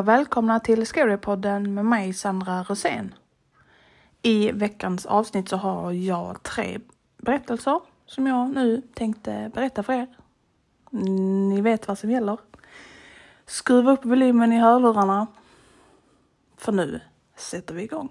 [0.00, 3.14] Och välkomna till Scarypodden med mig Sandra Rosén.
[4.22, 6.78] I veckans avsnitt så har jag tre
[7.16, 10.06] berättelser som jag nu tänkte berätta för er.
[11.50, 12.38] Ni vet vad som gäller.
[13.46, 15.26] Skruva upp volymen i hörlurarna.
[16.56, 17.00] För nu
[17.36, 18.08] sätter vi igång.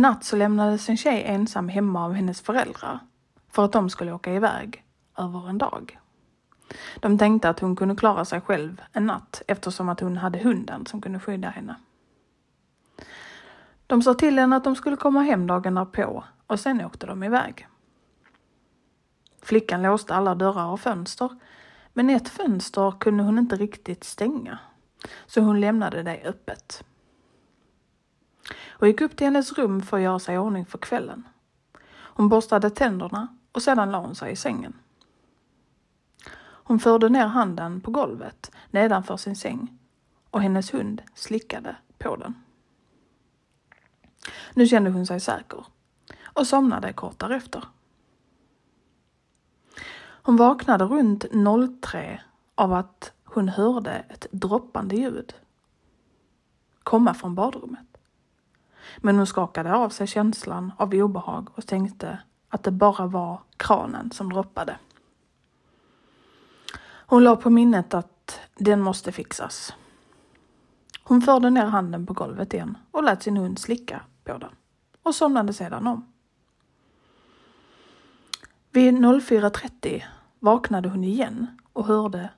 [0.00, 2.98] En natt så lämnades en tjej ensam hemma av hennes föräldrar
[3.50, 4.84] för att de skulle åka iväg
[5.18, 5.98] över en dag.
[7.00, 10.86] De tänkte att hon kunde klara sig själv en natt eftersom att hon hade hunden
[10.86, 11.76] som kunde skydda henne.
[13.86, 17.22] De sa till henne att de skulle komma hem dagen därpå och sen åkte de
[17.22, 17.68] iväg.
[19.42, 21.38] Flickan låste alla dörrar och fönster
[21.92, 24.58] men ett fönster kunde hon inte riktigt stänga
[25.26, 26.84] så hon lämnade det öppet
[28.70, 31.28] och gick upp till hennes rum för att göra sig i ordning för kvällen.
[31.92, 34.72] Hon borstade tänderna och sedan la hon sig i sängen.
[36.38, 39.78] Hon förde ner handen på golvet nedanför sin säng
[40.30, 42.34] och hennes hund slickade på den.
[44.54, 45.64] Nu kände hon sig säker
[46.22, 47.64] och somnade kort därefter.
[50.22, 51.24] Hon vaknade runt
[51.82, 52.22] 03
[52.54, 55.34] av att hon hörde ett droppande ljud
[56.82, 57.89] komma från badrummet.
[58.98, 62.18] Men hon skakade av sig känslan av obehag och tänkte
[62.48, 64.76] att det bara var kranen som droppade.
[66.82, 69.74] Hon la på minnet att den måste fixas.
[71.02, 74.50] Hon förde ner handen på golvet igen och lät sin hund slicka på den
[75.02, 76.12] och somnade sedan om.
[78.72, 80.02] Vid 04.30
[80.38, 82.30] vaknade hon igen och hörde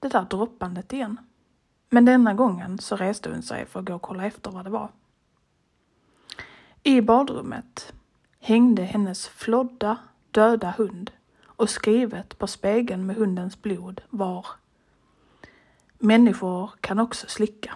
[0.00, 1.16] det där droppandet igen.
[1.90, 4.70] Men denna gången så reste hon sig för att gå och kolla efter vad det
[4.70, 4.90] var.
[6.86, 7.92] I badrummet
[8.40, 9.96] hängde hennes flodda,
[10.30, 11.10] döda hund
[11.46, 14.46] och skrivet på spegeln med hundens blod var
[15.98, 17.74] Människor kan också slicka.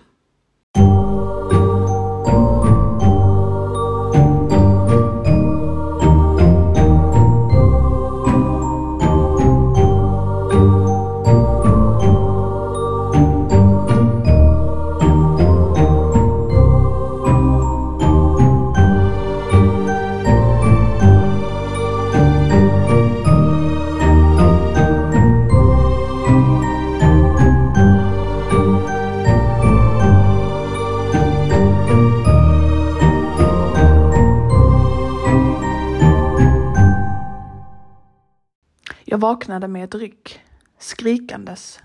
[39.13, 40.41] Jag vaknade med ett ryck,
[40.79, 41.81] skrikandes,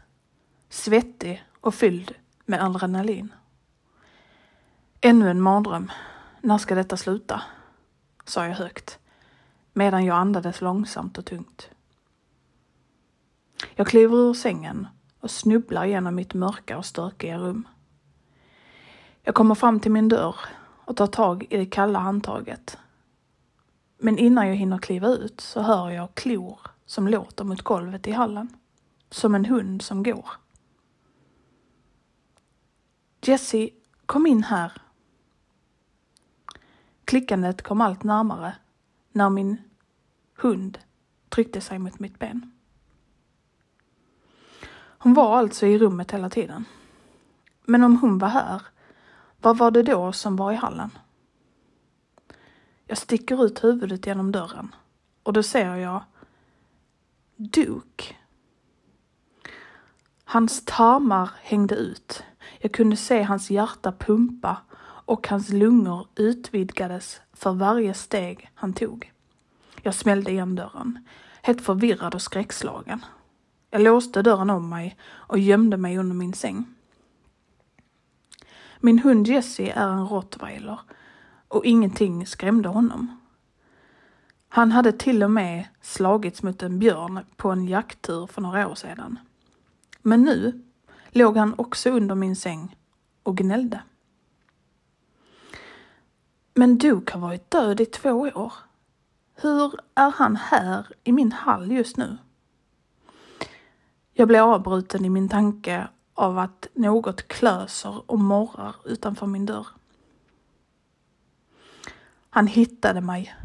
[0.69, 2.15] svettig och fylld
[2.45, 3.33] med adrenalin.
[5.01, 5.91] Ännu en mardröm.
[6.41, 7.41] När ska detta sluta?
[8.25, 8.99] sa jag högt,
[9.73, 11.69] medan jag andades långsamt och tungt.
[13.75, 14.87] Jag kliver ur sängen
[15.19, 17.67] och snubblar genom mitt mörka och stökiga rum.
[19.23, 20.35] Jag kommer fram till min dörr
[20.85, 22.77] och tar tag i det kalla handtaget.
[23.97, 28.11] Men innan jag hinner kliva ut så hör jag klor som låter mot golvet i
[28.11, 28.49] hallen.
[29.09, 30.29] Som en hund som går.
[33.21, 33.73] Jessie,
[34.05, 34.71] kom in här.
[37.05, 38.55] Klickandet kom allt närmare
[39.11, 39.57] när min
[40.35, 40.79] hund
[41.29, 42.51] tryckte sig mot mitt ben.
[44.97, 46.65] Hon var alltså i rummet hela tiden.
[47.65, 48.61] Men om hon var här,
[49.41, 50.89] vad var det då som var i hallen?
[52.87, 54.75] Jag sticker ut huvudet genom dörren
[55.23, 56.03] och då ser jag
[57.37, 58.15] Duke.
[60.23, 62.23] Hans tarmar hängde ut.
[62.59, 64.57] Jag kunde se hans hjärta pumpa
[65.05, 69.11] och hans lungor utvidgades för varje steg han tog.
[69.81, 71.07] Jag smällde igen dörren,
[71.41, 73.05] helt förvirrad och skräckslagen.
[73.71, 76.65] Jag låste dörren om mig och gömde mig under min säng.
[78.79, 80.79] Min hund Jessie är en rottweiler
[81.47, 83.24] och ingenting skrämde honom.
[84.55, 88.75] Han hade till och med slagits mot en björn på en jakttur för några år
[88.75, 89.19] sedan.
[90.01, 90.63] Men nu
[91.09, 92.75] låg han också under min säng
[93.23, 93.81] och gnällde.
[96.53, 98.53] Men Duke har varit död i två år.
[99.35, 102.17] Hur är han här i min hall just nu?
[104.13, 109.67] Jag blir avbruten i min tanke av att något klöser och morrar utanför min dörr.
[112.29, 113.35] Han hittade mig,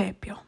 [0.00, 0.38] pep jag.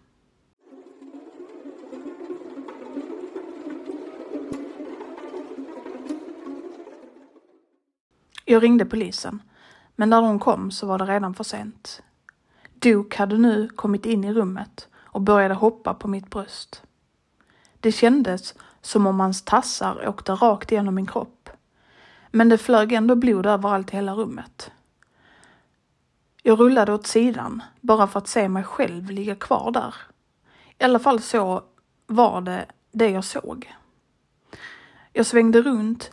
[8.44, 9.42] Jag ringde polisen,
[9.96, 12.02] men när de kom så var det redan för sent.
[12.74, 16.82] Duke hade nu kommit in i rummet och började hoppa på mitt bröst.
[17.80, 21.50] Det kändes som om hans tassar åkte rakt igenom min kropp.
[22.30, 24.70] Men det flög ändå blod överallt i hela rummet.
[26.42, 29.94] Jag rullade åt sidan bara för att se mig själv ligga kvar där.
[30.78, 31.64] I alla fall så
[32.06, 33.74] var det det jag såg.
[35.12, 36.10] Jag svängde runt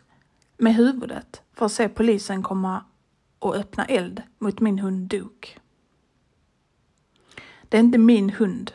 [0.58, 2.84] med huvudet för att se polisen komma
[3.40, 5.60] och öppna eld mot min hund Duke.
[7.70, 8.72] Det är inte min hund.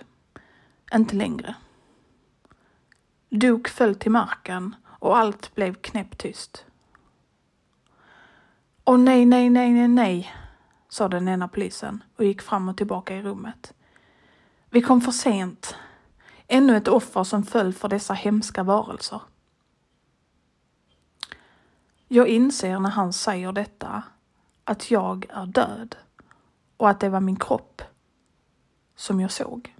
[0.94, 1.54] Inte längre.
[3.28, 6.64] Duke föll till marken och allt blev knäpptyst.
[8.84, 10.34] Åh nej, nej, nej, nej, nej,
[10.94, 13.74] sa den ena polisen och gick fram och tillbaka i rummet.
[14.70, 15.76] Vi kom för sent.
[16.46, 19.20] Ännu ett offer som föll för dessa hemska varelser.
[22.08, 24.02] Jag inser när han säger detta
[24.64, 25.96] att jag är död
[26.76, 27.82] och att det var min kropp
[28.96, 29.73] som jag såg.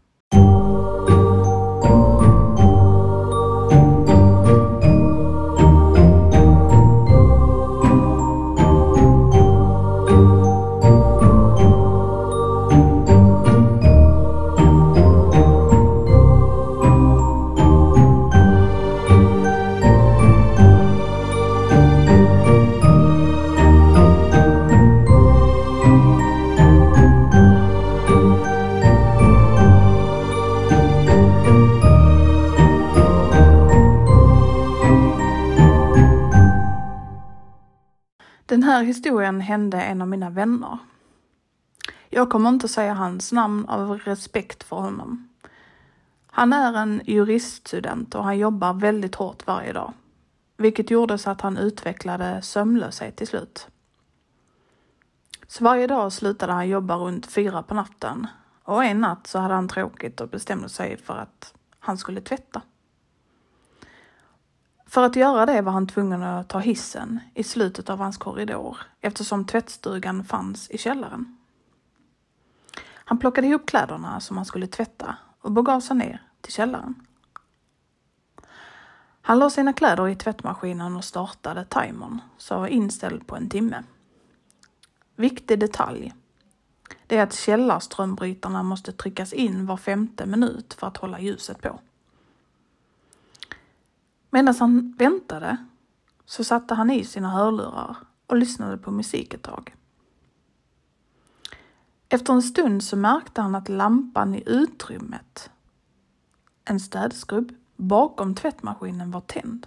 [38.75, 40.79] Här historien hände en av mina vänner.
[42.09, 45.29] Jag kommer inte säga hans namn av respekt för honom.
[46.27, 49.93] Han är en juriststudent och han jobbar väldigt hårt varje dag,
[50.57, 53.69] vilket gjorde så att han utvecklade sömnlöshet till slut.
[55.47, 58.27] Så varje dag slutade han jobba runt fyra på natten
[58.63, 62.63] och en natt så hade han tråkigt och bestämde sig för att han skulle tvätta.
[64.95, 68.79] För att göra det var han tvungen att ta hissen i slutet av hans korridor
[69.01, 71.37] eftersom tvättstugan fanns i källaren.
[72.85, 77.07] Han plockade ihop kläderna som han skulle tvätta och begav sig ner till källaren.
[79.23, 83.83] Han la sina kläder i tvättmaskinen och startade timern som var inställd på en timme.
[85.17, 86.15] Viktig detalj.
[87.07, 91.81] Det är att källarströmbrytarna måste tryckas in var femte minut för att hålla ljuset på.
[94.35, 95.57] Medan han väntade
[96.25, 99.75] så satte han i sina hörlurar och lyssnade på musik ett tag.
[102.09, 105.51] Efter en stund så märkte han att lampan i utrymmet,
[106.65, 109.67] en städskrubb, bakom tvättmaskinen var tänd.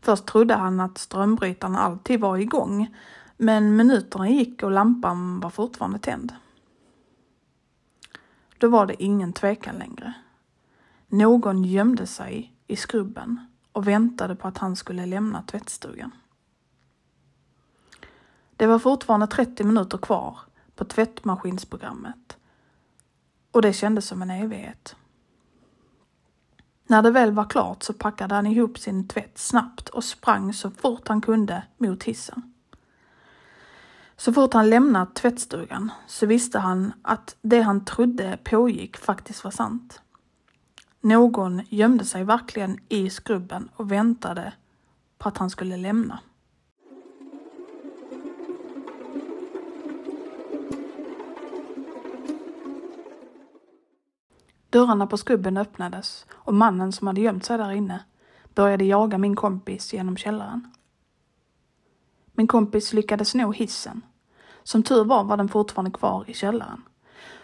[0.00, 2.94] Först trodde han att strömbrytaren alltid var igång,
[3.36, 6.34] men minuterna gick och lampan var fortfarande tänd.
[8.58, 10.14] Då var det ingen tvekan längre.
[11.08, 13.40] Någon gömde sig i skrubben
[13.72, 16.10] och väntade på att han skulle lämna tvättstugan.
[18.56, 20.38] Det var fortfarande 30 minuter kvar
[20.74, 22.36] på tvättmaskinsprogrammet
[23.50, 24.96] och det kändes som en evighet.
[26.86, 30.70] När det väl var klart så packade han ihop sin tvätt snabbt och sprang så
[30.70, 32.54] fort han kunde mot hissen.
[34.16, 39.50] Så fort han lämnat tvättstugan så visste han att det han trodde pågick faktiskt var
[39.50, 40.00] sant.
[41.04, 44.52] Någon gömde sig verkligen i skrubben och väntade
[45.18, 46.18] på att han skulle lämna.
[54.70, 58.04] Dörrarna på skrubben öppnades och mannen som hade gömt sig där inne
[58.54, 60.74] började jaga min kompis genom källaren.
[62.32, 64.02] Min kompis lyckades nå hissen.
[64.62, 66.82] Som tur var var den fortfarande kvar i källaren,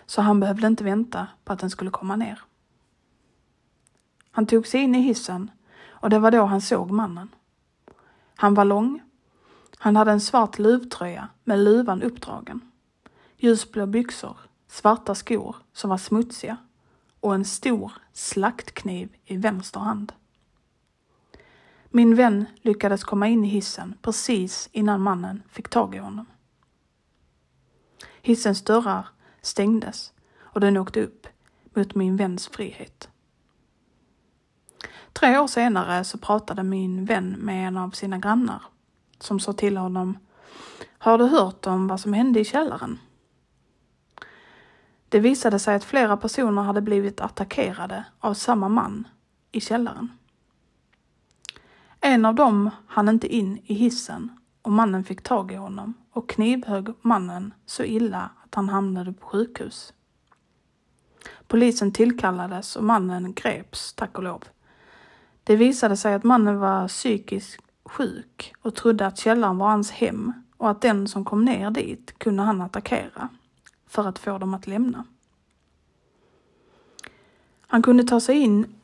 [0.07, 2.43] så han behövde inte vänta på att den skulle komma ner.
[4.30, 5.50] Han tog sig in i hissen
[5.88, 7.28] och det var då han såg mannen.
[8.34, 9.02] Han var lång.
[9.78, 12.60] Han hade en svart luvtröja med luvan uppdragen.
[13.37, 14.37] Ljusblå byxor,
[14.68, 16.56] svarta skor som var smutsiga
[17.20, 20.12] och en stor slaktkniv i vänster hand.
[21.90, 26.26] Min vän lyckades komma in i hissen precis innan mannen fick tag i honom.
[28.22, 29.08] Hissens dörrar
[29.42, 31.26] stängdes och den åkte upp
[31.75, 33.08] mot min väns frihet.
[35.12, 38.62] Tre år senare så pratade min vän med en av sina grannar
[39.18, 40.18] som sa till honom
[40.99, 42.99] Har du hört om vad som hände i källaren?
[45.08, 49.08] Det visade sig att flera personer hade blivit attackerade av samma man
[49.52, 50.08] i källaren.
[52.00, 56.28] En av dem hann inte in i hissen och mannen fick tag i honom och
[56.28, 59.92] knivhögg mannen så illa att han hamnade på sjukhus.
[61.49, 64.44] Polisen tillkallades och mannen greps, tack och lov.
[65.44, 70.32] Det visade sig att mannen var psykiskt sjuk och trodde att källaren var hans hem
[70.56, 73.28] och att den som kom ner dit kunde han attackera
[73.87, 75.04] för att få dem att lämna.
[77.66, 78.75] Han kunde ta sig in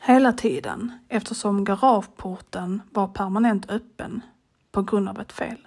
[0.00, 4.20] hela tiden eftersom garageporten var permanent öppen
[4.72, 5.66] på grund av ett fel.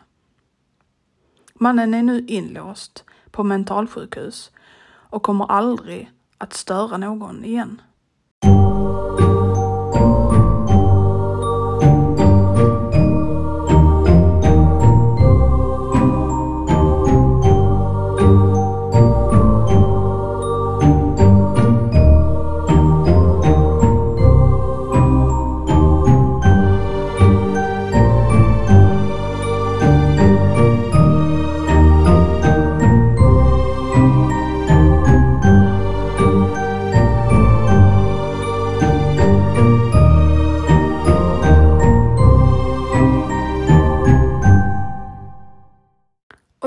[1.54, 4.52] Mannen är nu inlåst på mentalsjukhus
[4.86, 7.82] och kommer aldrig att störa någon igen.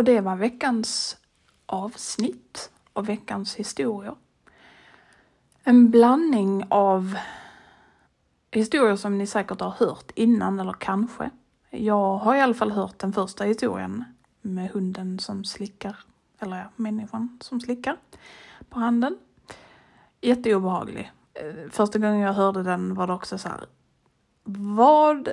[0.07, 1.17] Det var veckans
[1.67, 4.15] avsnitt och veckans historier.
[5.65, 7.17] En blandning av
[8.51, 11.31] historier som ni säkert har hört innan eller kanske.
[11.71, 14.05] Jag har i alla fall hört den första historien
[14.41, 15.97] med hunden som slickar,
[16.39, 17.97] eller ja, människan som slickar
[18.69, 19.19] på handen.
[20.21, 21.13] Jätteobehaglig.
[21.35, 23.67] Eh, första gången jag hörde den var det också så här,
[24.45, 25.29] vad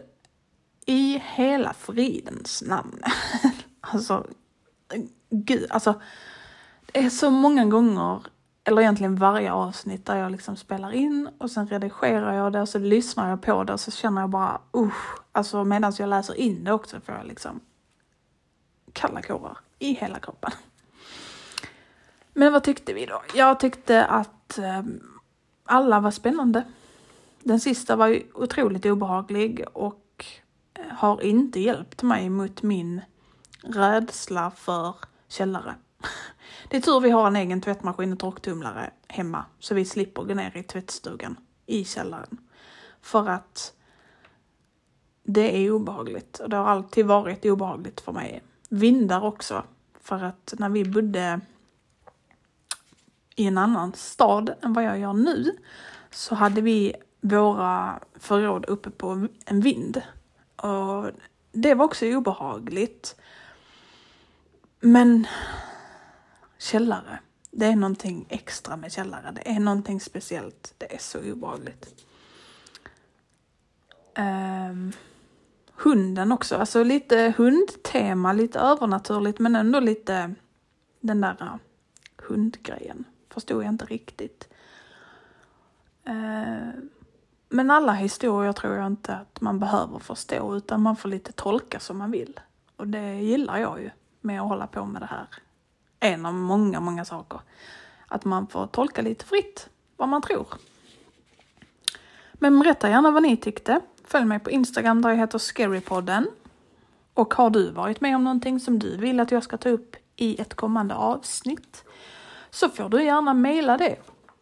[0.85, 3.01] i hela fridens namn?
[3.81, 4.27] alltså,
[5.29, 6.01] gud, alltså
[6.85, 8.23] det är så många gånger,
[8.63, 12.69] eller egentligen varje avsnitt där jag liksom spelar in och sen redigerar jag det och
[12.69, 16.33] så lyssnar jag på det och så känner jag bara usch, alltså medan jag läser
[16.33, 17.59] in det också får jag liksom
[18.93, 20.51] kalla kårar i hela kroppen.
[22.33, 23.21] Men vad tyckte vi då?
[23.35, 24.81] Jag tyckte att eh,
[25.65, 26.63] alla var spännande.
[27.43, 30.25] Den sista var ju otroligt obehaglig och
[30.73, 33.01] eh, har inte hjälpt mig mot min
[33.63, 34.95] rädsla för
[35.27, 35.75] källare.
[36.69, 40.33] Det är tur vi har en egen tvättmaskin och torktumlare hemma så vi slipper gå
[40.33, 42.37] ner i tvättstugan i källaren.
[43.01, 43.73] För att
[45.23, 48.43] det är obehagligt och det har alltid varit obehagligt för mig.
[48.69, 49.63] Vindar också.
[50.01, 51.39] För att när vi bodde
[53.35, 55.57] i en annan stad än vad jag gör nu
[56.11, 60.01] så hade vi våra förråd uppe på en vind.
[60.55, 61.11] Och
[61.51, 63.15] det var också obehagligt.
[64.85, 65.27] Men
[66.57, 67.19] källare,
[67.51, 69.31] det är någonting extra med källare.
[69.35, 70.73] Det är någonting speciellt.
[70.77, 72.05] Det är så obehagligt.
[74.17, 74.93] Um,
[75.75, 80.33] hunden också, alltså lite hundtema, lite övernaturligt men ändå lite
[80.99, 81.55] den där uh,
[82.17, 83.03] hundgrejen.
[83.29, 84.49] Förstod jag inte riktigt.
[86.09, 86.69] Uh,
[87.49, 91.79] men alla historier tror jag inte att man behöver förstå utan man får lite tolka
[91.79, 92.39] som man vill.
[92.75, 93.89] Och det gillar jag ju
[94.23, 95.27] med att hålla på med det här.
[95.99, 97.39] En av många, många saker.
[98.07, 100.47] Att man får tolka lite fritt vad man tror.
[102.33, 103.81] Men berätta gärna vad ni tyckte.
[104.03, 106.27] Följ mig på Instagram där jag heter Scarypodden.
[107.13, 109.95] Och har du varit med om någonting som du vill att jag ska ta upp
[110.15, 111.83] i ett kommande avsnitt
[112.49, 113.97] så får du gärna mejla det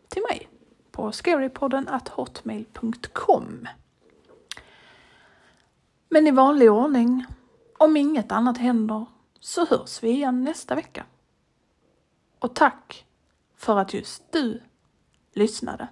[0.07, 0.47] till mig
[0.91, 3.67] på scarypodden hotmail.com.
[6.09, 7.25] Men i vanlig ordning,
[7.77, 9.05] om inget annat händer,
[9.41, 11.05] så hörs vi igen nästa vecka.
[12.39, 13.05] Och tack
[13.55, 14.61] för att just du
[15.33, 15.87] lyssnade.